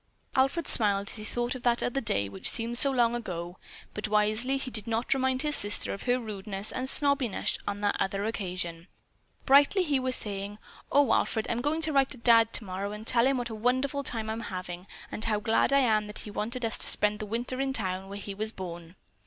[0.35, 3.59] Alfred smiled as he thought of that other day which seemed so long ago,
[3.93, 7.95] but wisely he did not remind his sister of her rudeness and snobbishness on that
[7.99, 8.87] other occasion.
[9.45, 10.57] Brightly she was saying,
[10.91, 14.27] "Oh, Alfred, I'm going to write Dad tomorrow and tell him what a wonderful time
[14.31, 17.61] I'm having and how glad I am that he wanted us to spend the winter
[17.61, 18.95] in the town where he was born."